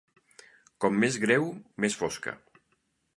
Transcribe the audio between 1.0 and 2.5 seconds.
més greu, més fosca.